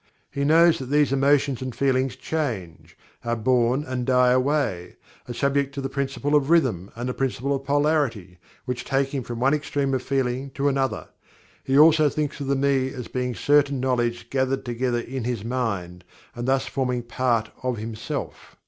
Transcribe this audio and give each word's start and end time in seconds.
He 0.31 0.43
knows 0.43 0.79
that 0.79 0.85
these 0.87 1.13
emotions 1.13 1.61
and 1.61 1.75
feelings 1.75 2.15
change; 2.15 2.97
are 3.23 3.35
born 3.35 3.83
and 3.83 4.03
die 4.03 4.31
away; 4.31 4.95
are 5.29 5.33
subject 5.35 5.75
to 5.75 5.79
the 5.81 5.89
Principle 5.89 6.33
of 6.33 6.49
Rhythm, 6.49 6.89
and 6.95 7.07
the 7.07 7.13
Principle 7.13 7.55
of 7.55 7.65
Polarity, 7.65 8.39
which 8.65 8.83
take 8.83 9.09
him 9.13 9.21
from 9.21 9.39
one 9.39 9.53
extreme 9.53 9.93
of 9.93 10.01
feeling 10.01 10.49
to 10.55 10.67
another. 10.69 11.09
He 11.63 11.77
also 11.77 12.09
thinks 12.09 12.39
of 12.39 12.47
the 12.47 12.55
"Me" 12.55 12.87
as 12.89 13.09
being 13.09 13.35
certain 13.35 13.79
knowledge 13.79 14.31
gathered 14.31 14.65
together 14.65 14.97
in 14.97 15.23
his 15.25 15.43
mind, 15.45 16.03
and 16.33 16.47
thus 16.47 16.65
forming 16.65 17.01
a 17.01 17.03
part 17.03 17.51
of 17.61 17.77
himself. 17.77 18.55